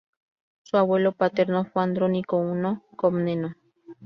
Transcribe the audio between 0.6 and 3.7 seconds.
Su abuelo paterno fue Andrónico I Comneno.